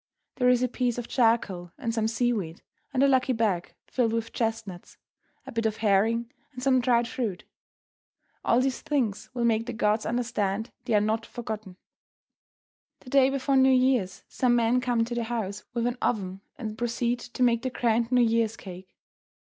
There 0.37 0.49
is 0.49 0.63
a 0.63 0.67
piece 0.67 0.97
of 0.97 1.07
charcoal 1.07 1.73
and 1.77 1.93
some 1.93 2.07
seaweed, 2.07 2.63
and 2.91 3.03
a 3.03 3.07
"lucky 3.07 3.33
bag" 3.33 3.75
filled 3.85 4.13
with 4.13 4.33
chestnuts, 4.33 4.97
a 5.45 5.51
bit 5.51 5.67
of 5.67 5.77
herring 5.77 6.31
and 6.53 6.63
some 6.63 6.81
dried 6.81 7.07
fruit. 7.07 7.43
All 8.43 8.59
these 8.61 8.81
things 8.81 9.29
will 9.35 9.45
make 9.45 9.67
the 9.67 9.73
gods 9.73 10.07
understand 10.07 10.71
they 10.85 10.95
are 10.95 10.99
not 11.01 11.23
forgotten. 11.23 11.77
The 13.01 13.11
day 13.11 13.29
before 13.29 13.55
New 13.57 13.69
Year's 13.69 14.23
some 14.27 14.55
men 14.55 14.81
come 14.81 15.05
to 15.05 15.13
the 15.13 15.25
house 15.25 15.65
with 15.71 15.85
an 15.85 15.99
oven 16.01 16.41
and 16.57 16.79
proceed 16.79 17.19
to 17.19 17.43
make 17.43 17.61
the 17.61 17.69
grand 17.69 18.11
New 18.11 18.23
Year's 18.23 18.57
cake. 18.57 18.95